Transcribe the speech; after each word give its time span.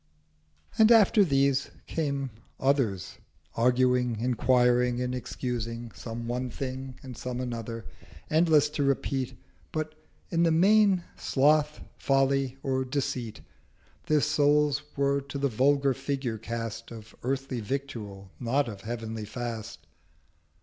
And 0.79 0.91
after 0.91 1.23
these 1.23 1.69
came 1.85 2.31
others—arguing, 2.59 4.19
Enquiring 4.19 4.99
and 4.99 5.13
excusing—some 5.13 6.27
one 6.27 6.49
Thing, 6.49 6.97
And 7.03 7.15
some 7.15 7.39
another—endless 7.39 8.69
to 8.69 8.81
repeat, 8.83 9.37
540 9.71 9.71
But, 9.73 10.03
in 10.33 10.41
the 10.41 10.49
Main, 10.49 11.03
Sloth, 11.17 11.81
Folly, 11.99 12.57
or 12.63 12.83
Deceit. 12.83 13.41
Their 14.07 14.21
Souls 14.21 14.81
were 14.97 15.21
to 15.21 15.37
the 15.37 15.49
vulgar 15.49 15.93
Figure 15.93 16.39
cast 16.39 16.89
Of 16.89 17.13
earthly 17.21 17.59
Victual 17.59 18.31
not 18.39 18.67
of 18.67 18.81
Heavenly 18.81 19.25
Fast. 19.25 19.85